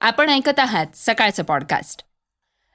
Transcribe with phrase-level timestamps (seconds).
[0.00, 2.04] आपण ऐकत आहात सकाळचं पॉडकास्ट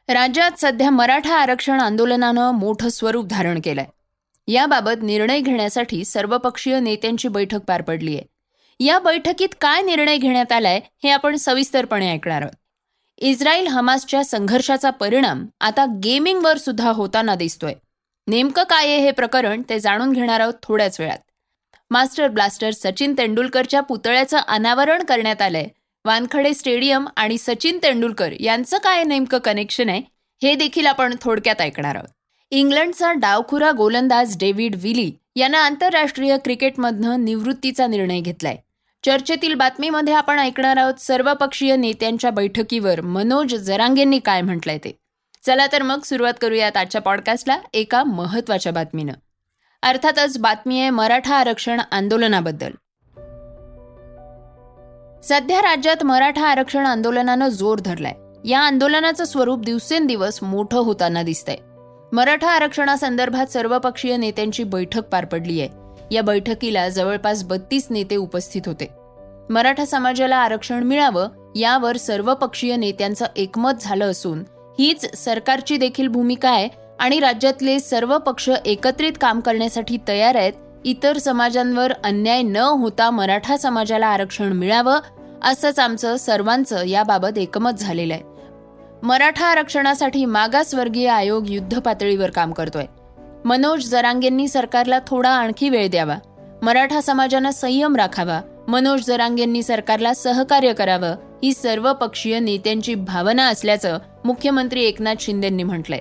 [0.09, 3.85] राज्यात सध्या मराठा आरक्षण आंदोलनानं मोठं स्वरूप धारण केलंय.
[4.47, 8.23] याबाबत निर्णय घेण्यासाठी सर्वपक्षीय नेत्यांची बैठक पार पडली आहे.
[8.85, 12.55] या बैठकीत काय निर्णय घेण्यात आलाय हे आपण सविस्तरपणे ऐकणार आहोत.
[13.17, 17.73] इस्रायल हमासच्या संघर्षाचा परिणाम आता गेमिंगवर सुद्धा होताना दिसतोय.
[18.27, 21.19] नेमकं काय आहे हे प्रकरण ते जाणून घेणार आहोत थोड्याच वेळात.
[21.91, 25.67] मास्टर ब्लास्टर सचिन तेंडुलकरच्या पुतळ्याचं अनावरण करण्यात आलंय.
[26.05, 30.01] वानखडे स्टेडियम आणि सचिन तेंडुलकर यांचं काय नेमकं कनेक्शन आहे
[30.43, 32.07] हे देखील आपण थोडक्यात ऐकणार आहोत.
[32.51, 38.57] इंग्लंडचा डावखुरा गोलंदाज डेव्हिड विली यानं आंतरराष्ट्रीय क्रिकेटमधनं निवृत्तीचा निर्णय घेतलाय.
[39.03, 44.97] चर्चेतील बातमीमध्ये आपण ऐकणार आहोत सर्वपक्षीय नेत्यांच्या बैठकीवर मनोज जरांगेंनी काय म्हटलंय ते.
[45.43, 49.13] चला तर मग सुरुवात करूयात आजच्या पॉडकास्टला एका महत्त्वाच्या बातमीनं.
[49.83, 52.71] अर्थातच बातमी आहे मराठा आरक्षण आंदोलनाबद्दल.
[55.29, 58.13] सध्या राज्यात मराठा आरक्षण आंदोलनानं जोर धरलाय.
[58.49, 61.55] या आंदोलनाचं स्वरूप दिवसेंदिवस मोठं होताना दिसतंय.
[62.11, 65.69] मराठा आरक्षणासंदर्भात सर्वपक्षीय नेत्यांची बैठक पार पडली आहे.
[66.11, 68.89] या बैठकीला जवळपास बत्तीस नेते उपस्थित होते.
[69.49, 74.43] मराठा समाजाला आरक्षण मिळावं यावर सर्वपक्षीय नेत्यांचं एकमत झालं असून
[74.79, 76.69] हीच सरकारची देखील भूमिका आहे
[76.99, 80.53] आणि राज्यातले सर्व पक्ष एकत्रित काम करण्यासाठी तयार आहेत.
[80.85, 84.99] इतर समाजांवर अन्याय न होता मराठा समाजाला आरक्षण मिळावं
[85.45, 88.23] असंच आमचं सर्वांचं याबाबत एकमत झालेलं आहे
[89.03, 92.85] मराठा आरक्षणासाठी मागासवर्गीय आयोग युद्ध पातळीवर काम करतोय.
[93.45, 96.15] मनोज जरांगेंनी सरकारला थोडा आणखी वेळ द्यावा.
[96.61, 98.41] मराठा समाजानं संयम राखावा.
[98.67, 101.15] मनोज जरांगेंनी सरकारला सहकार्य करावं.
[101.43, 105.99] ही सर्व पक्षीय नेत्यांची भावना असल्याचं मुख्यमंत्री एकनाथ शिंदेंनी म्हटलंय.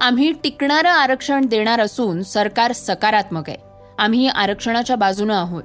[0.00, 3.58] आम्ही टिकणारं आरक्षण देणार असून सरकार सकारात्मक आहे.
[3.98, 5.62] आम्ही आरक्षणाच्या बाजूनं आहोत.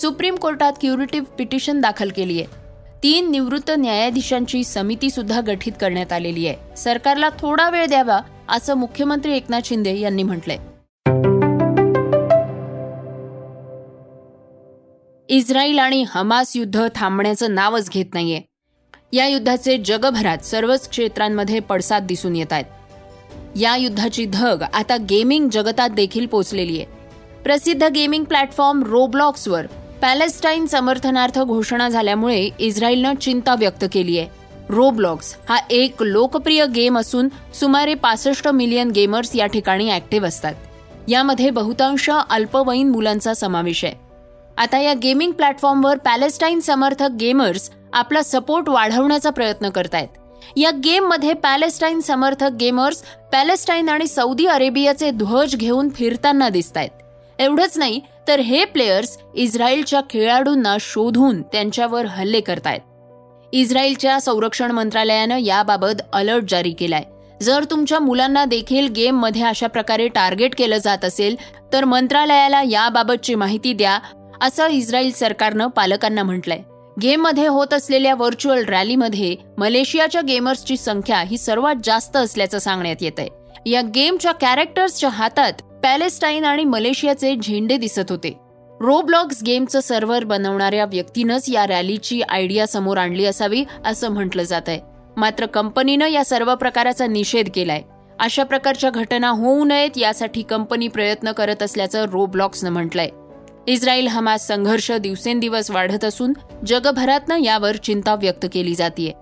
[0.00, 2.46] सुप्रीम कोर्टात क्युरेटिव्ह पिटिशन दाखल केली आहे.
[3.02, 6.76] तीन निवृत्त न्यायाधीशांची समिती सुद्धा गठीत करण्यात आलेली आहे.
[6.76, 10.56] सरकारला थोडा वेळ द्यावा असं मुख्यमंत्री एकनाथ शिंदे यांनी म्हटलंय.
[15.28, 18.40] इस्रायल आणि हमास युद्ध थांबण्याचं नावच घेत नाहीये.
[19.12, 22.64] या युद्धाचे जगभरात सर्वच क्षेत्रांमध्ये पडसाद दिसून येत आहेत.
[23.60, 26.98] या युद्धाची धग आता गेमिंग जगतात देखील पोचलेली आहे.
[27.42, 29.66] प्रसिद्ध गेमिंग प्लॅटफॉर्म रोब्लॉक्सवर
[30.02, 34.28] पॅलेस्टाईन समर्थनार्थ घोषणा झाल्यामुळे इस्रायलनं चिंता व्यक्त केली आहे.
[34.68, 40.54] रोब्लॉक्स हा एक लोकप्रिय गेम असून सुमारे पासष्ट मिलियन गेमर्स या ठिकाणी ऍक्टिव्ह असतात.
[41.08, 43.94] यामध्ये बहुतांश अल्पवयीन मुलांचा समावेश आहे.
[44.56, 50.08] आता या गेमिंग प्लॅटफॉर्मवर पॅलेस्टाईन समर्थक गेमर्स आपला सपोर्ट वाढवण्याचा प्रयत्न करतायत.
[50.56, 56.90] या गेममध्ये पॅलेस्टाईन समर्थक गेमर्स पॅलेस्टाईन आणि सौदी अरेबियाचे ध्वज घेऊन फिरताना दिसत आहेत
[57.38, 62.80] एवढंच नाही तर हे प्लेयर्स इस्रायलच्या खेळाडूंना शोधून त्यांच्यावर हल्ले करतायत.
[63.52, 67.02] इस्रायलच्या संरक्षण मंत्रालयानं याबाबत अलर्ट जारी केलाय.
[67.42, 71.36] जर तुमच्या मुलांना देखील गेममध्ये अशा प्रकारे टार्गेट केलं जात असेल
[71.72, 73.98] तर मंत्रालयाला याबाबतची माहिती द्या
[74.40, 76.62] असं इस्रायल सरकारनं पालकांना म्हटलंय.
[77.02, 83.70] गेममध्ये होत असलेल्या व्हर्च्युअल रॅलीमध्ये मलेशियाच्या गेमर्सची संख्या ही सर्वात जास्त असल्याचं सांगण्यात येत आहे
[83.70, 85.52] या गेमच्या कॅरेक्टर्सच्या हातात
[85.82, 88.36] पॅलेस्टाईन आणि मलेशियाचे झेंडे दिसत होते.
[88.80, 94.80] रोब्लॉक्स गेमचं सर्व्हर बनवणाऱ्या व्यक्तीनंच या रॅलीची आयडिया समोर आणली असावी असं म्हटलं जात आहे
[95.16, 97.82] मात्र कंपनीनं या सर्व प्रकाराचा निषेध केलाय.
[98.20, 103.08] अशा प्रकारच्या घटना होऊ नयेत यासाठी कंपनी प्रयत्न करत असल्याचं रोब्लॉक्सनं म्हटलंय.
[103.66, 106.32] इस्रायल हमास संघर्ष दिवसेंदिवस वाढत असून
[106.66, 109.12] जगभरातनं यावर चिंता व्यक्त केली जाते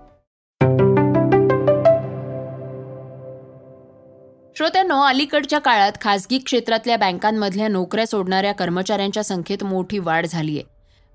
[4.57, 10.61] श्रोत्यांनो अलीकडच्या काळात खासगी क्षेत्रातल्या बँकांमधल्या नोकऱ्या सोडणाऱ्या कर्मचाऱ्यांच्या संख्येत मोठी वाढ झालीय.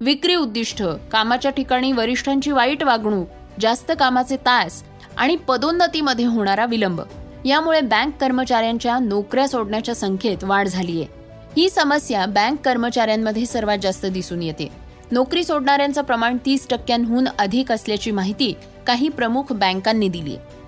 [0.01, 3.29] विक्री उद्दिष्ट कामाच्या ठिकाणी वरिष्ठांची वाईट वागणूक
[3.61, 4.83] जास्त कामाचे तास
[5.17, 7.01] आणि पदोन्नतीमध्ये होणारा विलंब.
[7.45, 14.07] यामुळे बँक कर्मचाऱ्यांच्या नोकऱ्या सोडण्याच्या संख्येत वाढ झाली आहे ही समस्या बँक कर्मचाऱ्यांमध्ये सर्वात जास्त
[14.07, 14.69] दिसून येते.
[15.11, 18.55] नोकरी सोडणाऱ्यांचं प्रमाण तीस टक्क्यांहून अधिक असल्याची माहिती
[18.87, 20.61] काही प्रमुख बँकांनी दिली आहे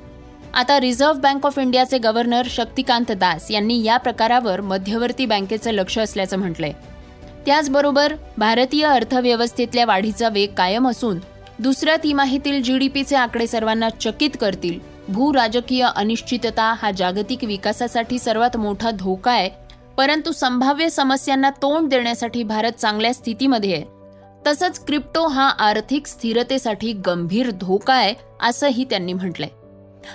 [0.54, 6.38] आता रिझर्व्ह बँक ऑफ इंडियाचे गव्हर्नर शक्तिकांत दास यांनी या प्रकारावर मध्यवर्ती बँकेचं लक्ष असल्याचं
[6.38, 6.72] म्हटलंय.
[7.46, 11.18] त्याचबरोबर भारतीय अर्थव्यवस्थेतल्या वाढीचा वेग कायम असून
[11.58, 14.78] दुसऱ्या तिमाहीतील जी डी पीचे आकडे सर्वांना चकित करतील.
[15.08, 19.50] भू राजकीय अनिश्चितता हा जागतिक विकासासाठी सर्वात मोठा धोका आहे
[19.96, 23.84] परंतु संभाव्य समस्यांना तोंड देण्यासाठी भारत चांगल्या स्थितीमध्ये आहे.
[24.46, 29.50] तसंच क्रिप्टो हा आर्थिक स्थिरतेसाठी गंभीर धोका आहे असंही त्यांनी म्हटलंय.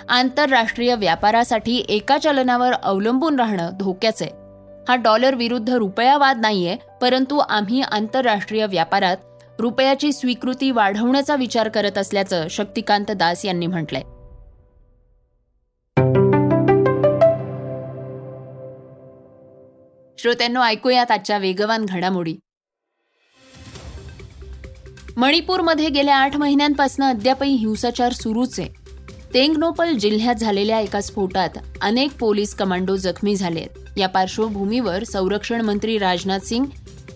[0.08, 4.24] आंतरराष्ट्रीय व्यापारासाठी एका चलनावर अवलंबून राहणं धोक्याचं.
[4.24, 4.34] आहे
[4.88, 9.16] हा डॉलर विरुद्ध रुपयावाद नाहीये परंतु आम्ही आंतरराष्ट्रीय व्यापारात
[9.58, 14.02] रुपयाची स्वीकृती वाढवण्याचा विचार करत असल्याचं शक्तिकांत दास यांनी म्हटलंय.
[20.18, 22.36] श्रोत्यांनो ऐकूयात आजच्या वेगवान घडामोडी.
[25.16, 28.60] मणिपूरमध्ये गेल्या आठ महिन्यांपासून अद्यापही हिंसाचार सुरूच.
[28.60, 28.79] आहे
[29.34, 31.48] तेंगनोपल जिल्ह्यात झालेल्या एका स्फोटात
[31.82, 33.64] अनेक पोलीस कमांडो जखमी झाले
[33.96, 36.64] या पार्श्वभूमीवर संरक्षण मंत्री राजनाथ सिंग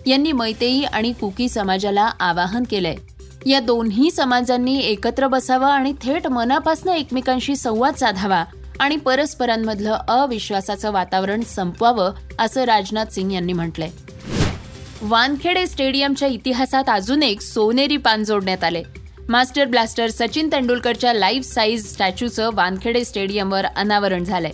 [0.05, 2.95] यांनी मैतेई आणि कुकी समाजाला आवाहन केलंय.
[3.45, 8.43] या दोन्ही समाजांनी एकत्र बसावं आणि थेट मनापासून एकमेकांशी संवाद साधावा
[8.79, 13.89] आणि परस्परांमधलं अविश्वासाचं वातावरण संपवावं असं राजनाथ सिंग यांनी म्हटलंय.
[15.01, 18.83] वानखेडे स्टेडियमच्या इतिहासात अजून एक सोनेरी पान जोडण्यात आले.
[19.29, 24.51] मास्टर ब्लास्टर सचिन तेंडुलकरच्या लाईफ साईज स्टॅच्यूचं वानखेडे स्टेडियमवर अनावरण झालंय.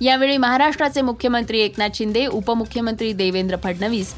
[0.00, 4.14] यावेळी महाराष्ट्राचे मुख्यमंत्री एकनाथ शिंदे उपमुख्यमंत्री देवेंद्र फडणवीस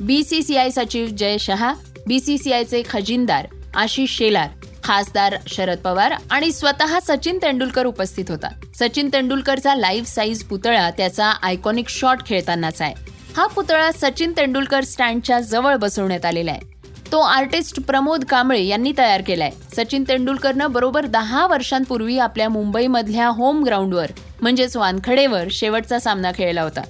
[0.00, 1.74] बीसीसीआय सचिव जय शहा
[2.06, 4.48] बीसीसीआयचे खजिनदार आशिष शेलार
[4.84, 8.48] खासदार शरद पवार आणि स्वतः सचिन तेंडुलकर उपस्थित होता.
[8.74, 12.94] सचिन तेंडुलकरचा लाईव्ह साईज पुतळा त्याचा आयकॉनिक शॉट खेळतानाचा आहे.
[13.36, 16.73] हा पुतळा सचिन तेंडुलकर स्टँडच्या जवळ बसवण्यात आलेला आहे.
[17.14, 19.50] तो आर्टिस्ट प्रमोद कांबळे यांनी तयार केलाय.
[19.76, 24.10] सचिन तेंडुलकरनं बरोबर दहा वर्षांपूर्वी आपल्या मुंबईमधल्या होम ग्राउंडवर
[24.42, 26.80] म्हणजेच वानखडेवर शेवटचा सामना खेळला होता.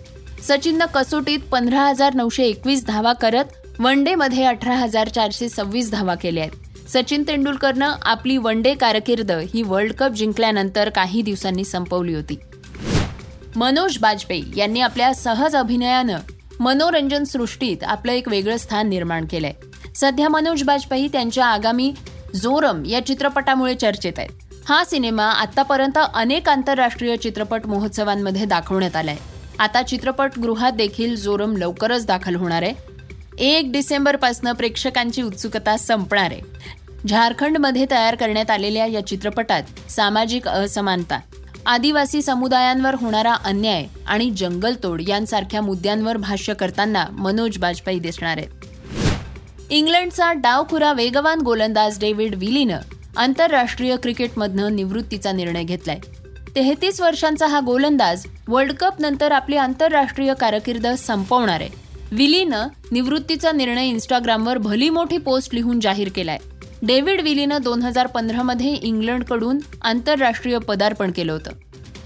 [0.42, 5.90] सचिननं कसोटीत पंधरा हजार नऊशे एकवीस धावा करत वन डे मध्ये अठरा हजार चारशे सव्वीस
[5.90, 6.88] धावा केल्या आहेत.
[6.88, 12.38] सचिन तेंडुलकरनं आपली वन डे कारकीर्द ही वर्ल्ड कप जिंकल्यानंतर काही दिवसांनी संपवली होती.
[13.56, 16.18] मनोज बाजपेयी यांनी आपल्या सहज अभिनयानं
[16.60, 19.52] मनोरंजन सृष्टीत आपलं एक वेगळं स्थान निर्माण केलंय.
[19.94, 21.92] सध्या मनोज बाजपेयी त्यांच्या आगामी
[22.34, 24.30] जोरम या चित्रपटामुळे चर्चेत आहेत.
[24.68, 29.16] हा सिनेमा आतापर्यंत अनेक आंतरराष्ट्रीय चित्रपट महोत्सवांमध्ये दाखवण्यात आलाय.
[29.58, 32.74] आता चित्रपटगृहात देखील जोरम लवकरच दाखल होणार आहे.
[33.38, 36.40] एक डिसेंबरपासून प्रेक्षकांची उत्सुकता संपणार आहे.
[37.08, 41.18] झारखंडमध्ये तयार करण्यात आलेल्या या चित्रपटात सामाजिक असमानता
[41.66, 48.63] आदिवासी समुदायांवर होणारा अन्याय आणि जंगलतोड यांसारख्या मुद्द्यांवर भाष्य करताना मनोज बाजपेयी दिसणार आहेत.
[49.70, 52.78] इंग्लंडचा डावखुरा वेगवान गोलंदाज डेव्हिड विलीनं
[53.16, 55.98] आंतरराष्ट्रीय क्रिकेटमधनं निवृत्तीचा निर्णय घेतलाय.
[56.54, 61.68] तेहतीस वर्षांचा हा गोलंदाज वर्ल्ड कप नंतर आपली आंतरराष्ट्रीय कारकीर्द संपवणार आहे.
[62.12, 66.38] विलीनं निवृत्तीचा निर्णय इन्स्टाग्रामवर भली मोठी पोस्ट लिहून जाहीर केलाय.
[66.82, 71.50] डेव्हिड विलीनं दोन हजार पंधरामध्ये इंग्लंडकडून आंतरराष्ट्रीय पदार्पण केलं होतं.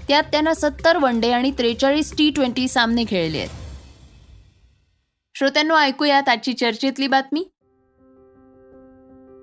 [0.07, 3.49] त्यात त्यानं सत्तर वन डे आणि त्रेचाळीस टी ट्वेंटी सामने खेळले आहेत.
[5.39, 7.43] श्रोत्यांनो ऐकूयात आजची चर्चेतली बातमी.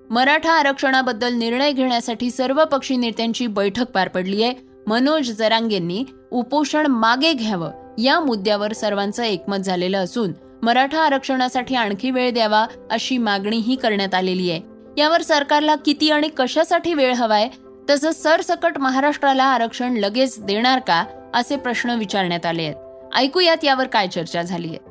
[0.09, 4.53] मराठा आरक्षणाबद्दल निर्णय घेण्यासाठी सर्व पक्षी नेत्यांची बैठक पार पडली आहे.
[4.87, 10.31] मनोज जरांगेंनी उपोषण मागे घ्यावं या मुद्द्यावर सर्वांचं एकमत झालेलं असून
[10.63, 14.61] मराठा आरक्षणासाठी आणखी वेळ द्यावा अशी मागणीही करण्यात आलेली आहे.
[14.97, 17.49] यावर सरकारला किती आणि कशासाठी वेळ हवाय
[17.89, 22.75] तसंच सरसकट महाराष्ट्राला आरक्षण लगेच देणार का असे प्रश्न विचारण्यात आले आहेत.
[23.15, 24.86] ऐकूयात यावर काय चर्चा झाली आहे.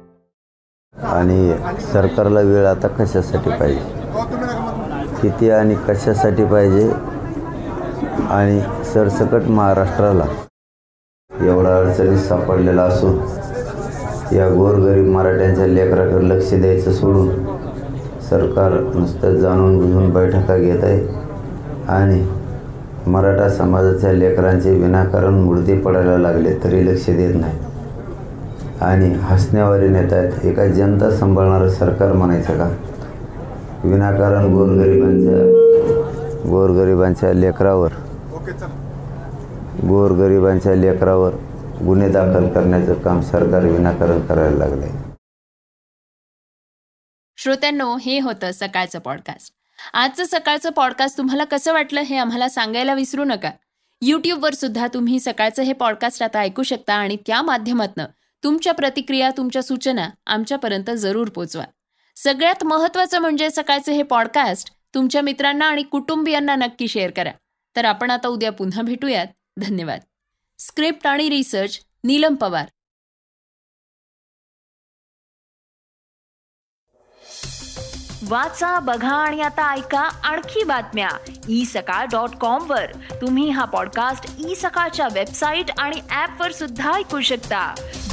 [1.03, 1.55] आणि
[1.93, 3.81] सरकारला वेळ आता कशासाठी पाहिजे?
[5.23, 6.91] किती आणि कशासाठी पाहिजे?
[8.31, 10.25] आणि सरसकट महाराष्ट्राला
[11.45, 13.19] एवढा अडचणीत सापडलेला असून
[14.37, 17.29] या गोरगरीब मराठ्यांच्या लेकराकडे लक्ष द्यायचं सोडून
[18.31, 21.07] सरकार नुसतं जाणून बुजून बैठका घेत आहे.
[21.89, 22.25] आणि
[23.07, 27.59] मराठा समाजाच्या लेकरांचे विनाकारण मुडदे पडायला लागले तरी लक्ष देत नाही.
[28.81, 32.69] आणि हसण्यावरील नेत आहेत एका जनता सांभाळणारं सरकार म्हणायचं का?
[33.85, 37.93] विनाकारण गोरगरिबांच्या गोरगरिबांच्या लेकरावर
[39.89, 41.33] गोरगरिबांच्या लेकरावर
[41.85, 44.91] गुन्हे दाखल करण्याचं काम सरकार विनाकारण करायला लागलंय.
[47.37, 49.53] श्रोत्यांनो हे होतं सकाळचं पॉडकास्ट
[49.95, 53.51] आजचं सकाळचं पॉडकास्ट तुम्हाला कसं वाटलं हे आम्हाला सांगायला विसरू नका.
[54.03, 58.05] यूट्यूबवर सुद्धा तुम्ही सकाळचं हे पॉडकास्ट आता ऐकू शकता आणि त्या माध्यमातनं
[58.45, 61.65] तुमच्या प्रतिक्रिया तुमच्या सूचना आमच्यापर्यंत जरूर पोचवा.
[62.17, 67.33] सगळ्यात महत्वाचं म्हणजे सकाळचं हे पॉडकास्ट तुमच्या मित्रांना आणि कुटुंबियांना नक्की शेअर करा.
[67.77, 69.27] तर आपण आता उद्या पुन्हा भेटूयात.
[69.59, 70.01] धन्यवाद.
[70.59, 72.67] स्क्रिप्ट आणि रिसर्च नीलम पवार.
[78.29, 81.09] वाचा बघा आणि आता ऐका आणखी बातम्या.
[81.49, 82.93] ई सकाळ डॉट कॉम वर.
[83.21, 87.75] तुम्ही हा पॉडकास्ट ई e सकाळच्या वेबसाईट आणि ऍप वर सुद्धा ऐकू शकता.